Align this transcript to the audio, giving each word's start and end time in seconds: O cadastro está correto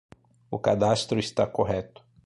O 0.49 0.57
cadastro 0.57 1.19
está 1.19 1.45
correto 1.45 2.03